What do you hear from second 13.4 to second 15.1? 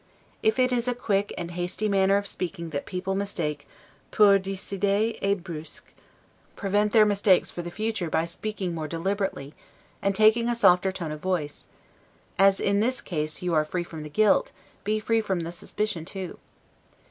you are free from the guilt, be